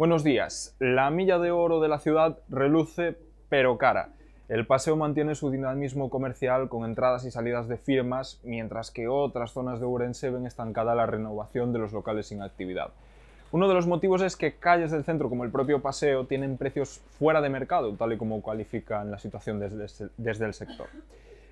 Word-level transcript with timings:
Buenos 0.00 0.24
días. 0.24 0.74
La 0.78 1.10
milla 1.10 1.38
de 1.38 1.50
oro 1.50 1.78
de 1.78 1.88
la 1.88 1.98
ciudad 1.98 2.38
reluce 2.48 3.18
pero 3.50 3.76
cara. 3.76 4.08
El 4.48 4.66
paseo 4.66 4.96
mantiene 4.96 5.34
su 5.34 5.50
dinamismo 5.50 6.08
comercial 6.08 6.70
con 6.70 6.86
entradas 6.86 7.26
y 7.26 7.30
salidas 7.30 7.68
de 7.68 7.76
firmas, 7.76 8.40
mientras 8.42 8.90
que 8.90 9.08
otras 9.08 9.52
zonas 9.52 9.78
de 9.78 9.84
Ourense 9.84 10.30
ven 10.30 10.46
estancada 10.46 10.94
la 10.94 11.04
renovación 11.04 11.74
de 11.74 11.80
los 11.80 11.92
locales 11.92 12.28
sin 12.28 12.40
actividad. 12.40 12.92
Uno 13.52 13.68
de 13.68 13.74
los 13.74 13.86
motivos 13.86 14.22
es 14.22 14.36
que 14.36 14.54
calles 14.54 14.90
del 14.90 15.04
centro 15.04 15.28
como 15.28 15.44
el 15.44 15.50
propio 15.50 15.82
paseo 15.82 16.24
tienen 16.24 16.56
precios 16.56 17.02
fuera 17.18 17.42
de 17.42 17.50
mercado, 17.50 17.92
tal 17.92 18.14
y 18.14 18.16
como 18.16 18.40
cualifican 18.40 19.10
la 19.10 19.18
situación 19.18 19.60
desde, 19.60 20.08
desde 20.16 20.46
el 20.46 20.54
sector. 20.54 20.86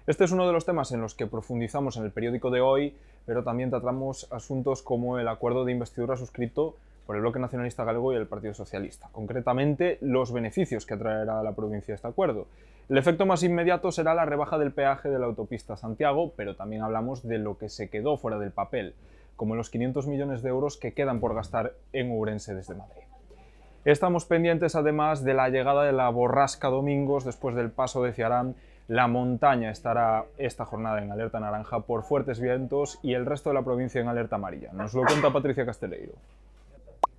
Este 0.06 0.24
es 0.24 0.32
uno 0.32 0.46
de 0.46 0.54
los 0.54 0.64
temas 0.64 0.90
en 0.92 1.02
los 1.02 1.14
que 1.14 1.26
profundizamos 1.26 1.98
en 1.98 2.04
el 2.04 2.12
periódico 2.12 2.50
de 2.50 2.62
hoy, 2.62 2.96
pero 3.26 3.44
también 3.44 3.68
tratamos 3.68 4.26
asuntos 4.32 4.80
como 4.80 5.18
el 5.18 5.28
acuerdo 5.28 5.66
de 5.66 5.72
investidura 5.72 6.16
suscrito 6.16 6.76
por 7.08 7.16
el 7.16 7.22
Bloque 7.22 7.38
Nacionalista 7.38 7.84
Galego 7.84 8.12
y 8.12 8.16
el 8.16 8.26
Partido 8.26 8.52
Socialista. 8.52 9.08
Concretamente, 9.12 9.96
los 10.02 10.30
beneficios 10.30 10.84
que 10.84 10.92
atraerá 10.92 11.40
a 11.40 11.42
la 11.42 11.54
provincia 11.54 11.94
este 11.94 12.06
acuerdo. 12.06 12.48
El 12.90 12.98
efecto 12.98 13.24
más 13.24 13.42
inmediato 13.42 13.90
será 13.92 14.12
la 14.12 14.26
rebaja 14.26 14.58
del 14.58 14.72
peaje 14.72 15.08
de 15.08 15.18
la 15.18 15.24
autopista 15.24 15.74
Santiago, 15.78 16.34
pero 16.36 16.54
también 16.54 16.82
hablamos 16.82 17.26
de 17.26 17.38
lo 17.38 17.56
que 17.56 17.70
se 17.70 17.88
quedó 17.88 18.18
fuera 18.18 18.38
del 18.38 18.50
papel, 18.50 18.94
como 19.36 19.54
los 19.54 19.70
500 19.70 20.06
millones 20.06 20.42
de 20.42 20.50
euros 20.50 20.76
que 20.76 20.92
quedan 20.92 21.18
por 21.18 21.34
gastar 21.34 21.72
en 21.94 22.10
Ourense 22.10 22.54
desde 22.54 22.74
Madrid. 22.74 23.04
Estamos 23.86 24.26
pendientes 24.26 24.76
además 24.76 25.24
de 25.24 25.32
la 25.32 25.48
llegada 25.48 25.84
de 25.84 25.92
la 25.92 26.10
borrasca 26.10 26.68
Domingos 26.68 27.24
después 27.24 27.56
del 27.56 27.70
paso 27.70 28.02
de 28.02 28.12
Ciarán. 28.12 28.54
La 28.86 29.08
montaña 29.08 29.70
estará 29.70 30.26
esta 30.36 30.66
jornada 30.66 31.02
en 31.02 31.10
alerta 31.10 31.40
naranja 31.40 31.80
por 31.80 32.02
fuertes 32.02 32.38
vientos 32.38 32.98
y 33.02 33.14
el 33.14 33.24
resto 33.24 33.48
de 33.48 33.54
la 33.54 33.62
provincia 33.62 33.98
en 33.98 34.08
alerta 34.08 34.36
amarilla. 34.36 34.72
Nos 34.74 34.92
lo 34.92 35.04
cuenta 35.04 35.32
Patricia 35.32 35.64
Casteleiro. 35.64 36.12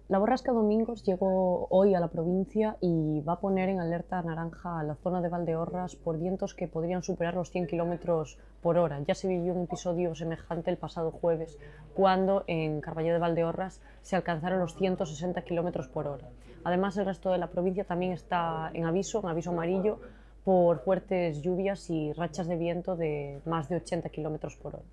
La 0.10 0.18
borrasca 0.18 0.54
Domingos 0.54 1.04
llegó 1.04 1.68
hoy 1.70 1.94
a 1.94 2.00
la 2.00 2.08
provincia 2.08 2.78
y 2.82 3.22
va 3.22 3.34
a 3.34 3.40
poner 3.40 3.70
en 3.70 3.80
alerta 3.80 4.20
naranja 4.24 4.80
a 4.80 4.84
la 4.84 4.96
zona 4.96 5.22
de 5.22 5.30
Valdeorras 5.30 5.96
por 5.96 6.18
vientos 6.18 6.56
que 6.56 6.68
podrían 6.68 7.04
superar 7.04 7.36
los 7.36 7.52
100 7.52 7.68
km 7.68 8.36
por 8.60 8.80
hora. 8.80 9.02
Ya 9.08 9.14
se 9.14 9.28
vivió 9.28 9.54
un 9.54 9.66
episodio 9.66 10.16
semejante 10.16 10.72
el 10.72 10.78
pasado 10.78 11.12
jueves, 11.12 11.60
cuando 11.94 12.44
en 12.48 12.82
Carballé 12.82 13.14
de 13.14 13.20
Valdeorras 13.20 13.84
se 14.02 14.16
alcanzaron 14.16 14.58
los 14.58 14.76
160 14.78 15.44
km 15.44 15.88
por 15.90 16.08
hora. 16.08 16.28
Además, 16.64 16.98
el 16.98 17.06
resto 17.06 17.32
de 17.32 17.38
la 17.38 17.52
provincia 17.52 17.84
también 17.84 18.12
está 18.12 18.72
en 18.74 18.86
aviso, 18.86 19.20
en 19.20 19.30
aviso 19.30 19.52
amarillo, 19.52 20.00
por 20.44 20.80
fuertes 20.80 21.44
lluvias 21.44 21.88
y 21.92 22.14
rachas 22.14 22.48
de 22.48 22.56
viento 22.56 22.96
de 22.96 23.42
más 23.46 23.70
de 23.70 23.76
80 23.76 24.10
km 24.10 24.58
por 24.58 24.74
hora. 24.74 24.86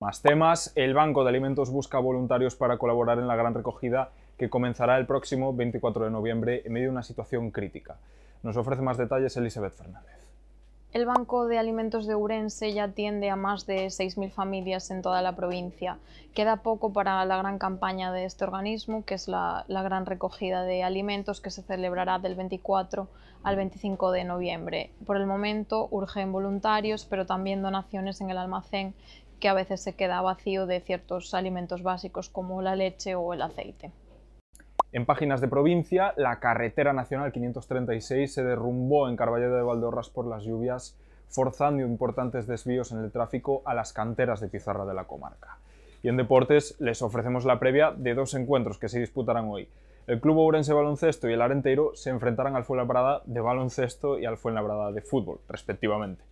Más 0.00 0.22
temas, 0.22 0.72
el 0.76 0.94
Banco 0.94 1.24
de 1.24 1.30
Alimentos 1.30 1.70
busca 1.70 1.98
voluntarios 1.98 2.54
para 2.56 2.78
colaborar 2.78 3.18
en 3.18 3.26
la 3.26 3.36
gran 3.36 3.52
recogida 3.52 4.12
que 4.36 4.50
comenzará 4.50 4.98
el 4.98 5.06
próximo 5.06 5.54
24 5.54 6.04
de 6.04 6.10
noviembre 6.10 6.62
en 6.64 6.72
medio 6.72 6.86
de 6.86 6.92
una 6.92 7.02
situación 7.02 7.50
crítica. 7.50 7.96
Nos 8.42 8.56
ofrece 8.56 8.82
más 8.82 8.98
detalles 8.98 9.36
Elizabeth 9.36 9.72
Fernández. 9.72 10.26
El 10.92 11.04
Banco 11.04 11.46
de 11.46 11.58
Alimentos 11.58 12.06
de 12.06 12.14
Urense 12.14 12.72
ya 12.72 12.84
atiende 12.84 13.28
a 13.28 13.36
más 13.36 13.66
de 13.66 13.88
6.000 13.88 14.30
familias 14.30 14.90
en 14.90 15.02
toda 15.02 15.20
la 15.20 15.36
provincia. 15.36 15.98
Queda 16.32 16.62
poco 16.62 16.92
para 16.92 17.22
la 17.26 17.36
gran 17.36 17.58
campaña 17.58 18.12
de 18.12 18.24
este 18.24 18.44
organismo, 18.44 19.04
que 19.04 19.12
es 19.14 19.28
la, 19.28 19.66
gran 19.68 20.06
recogida 20.06 20.62
de 20.62 20.82
alimentos 20.84 21.42
que 21.42 21.50
se 21.50 21.62
celebrará 21.62 22.18
del 22.18 22.34
24 22.34 23.08
al 23.42 23.56
25 23.56 24.10
de 24.10 24.24
noviembre. 24.24 24.90
Por 25.04 25.18
el 25.18 25.26
momento 25.26 25.86
urgen 25.90 26.32
voluntarios, 26.32 27.04
pero 27.04 27.26
también 27.26 27.60
donaciones 27.60 28.22
en 28.22 28.30
el 28.30 28.38
almacén, 28.38 28.94
que 29.38 29.50
a 29.50 29.54
veces 29.54 29.82
se 29.82 29.96
queda 29.96 30.22
vacío 30.22 30.64
de 30.64 30.80
ciertos 30.80 31.34
alimentos 31.34 31.82
básicos 31.82 32.30
como 32.30 32.62
la 32.62 32.74
leche 32.74 33.14
o 33.16 33.34
el 33.34 33.42
aceite. 33.42 33.92
En 34.92 35.04
páginas 35.04 35.40
de 35.40 35.48
provincia, 35.48 36.14
la 36.16 36.38
carretera 36.38 36.92
nacional 36.92 37.32
536 37.32 38.32
se 38.32 38.44
derrumbó 38.44 39.08
en 39.08 39.16
Carballeda 39.16 39.56
de 39.56 39.62
Valdeorras 39.62 40.10
por 40.10 40.26
las 40.26 40.44
lluvias, 40.44 40.96
forzando 41.28 41.82
importantes 41.82 42.46
desvíos 42.46 42.92
en 42.92 42.98
el 42.98 43.10
tráfico 43.10 43.62
a 43.64 43.74
las 43.74 43.92
canteras 43.92 44.40
de 44.40 44.48
pizarra 44.48 44.86
de 44.86 44.94
la 44.94 45.04
comarca. 45.04 45.58
Y 46.02 46.08
en 46.08 46.16
deportes 46.16 46.76
les 46.78 47.02
ofrecemos 47.02 47.44
la 47.44 47.58
previa 47.58 47.90
de 47.90 48.14
dos 48.14 48.34
encuentros 48.34 48.78
que 48.78 48.88
se 48.88 49.00
disputarán 49.00 49.48
hoy. 49.48 49.68
El 50.06 50.20
Club 50.20 50.38
Ourense 50.38 50.72
Baloncesto 50.72 51.28
y 51.28 51.32
el 51.32 51.42
Arenteiro 51.42 51.90
se 51.96 52.10
enfrentarán 52.10 52.54
al 52.54 52.64
Fuenlabrada 52.64 53.22
de 53.24 53.40
baloncesto 53.40 54.20
y 54.20 54.24
al 54.24 54.36
Fuenlabrada 54.36 54.92
de 54.92 55.00
fútbol, 55.00 55.40
respectivamente. 55.48 56.22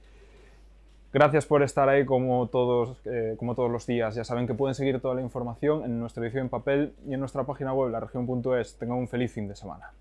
Gracias 1.14 1.46
por 1.46 1.62
estar 1.62 1.88
ahí 1.88 2.04
como 2.04 2.48
todos, 2.48 2.96
eh, 3.04 3.36
como 3.38 3.54
todos 3.54 3.70
los 3.70 3.86
días. 3.86 4.16
Ya 4.16 4.24
saben 4.24 4.48
que 4.48 4.54
pueden 4.54 4.74
seguir 4.74 5.00
toda 5.00 5.14
la 5.14 5.20
información 5.20 5.84
en 5.84 6.00
nuestra 6.00 6.24
edición 6.24 6.42
en 6.42 6.48
papel 6.48 6.92
y 7.06 7.14
en 7.14 7.20
nuestra 7.20 7.44
página 7.44 7.72
web, 7.72 7.92
la 7.92 8.00
región.es. 8.00 8.76
Tengan 8.78 8.98
un 8.98 9.06
feliz 9.06 9.32
fin 9.32 9.46
de 9.46 9.54
semana. 9.54 9.92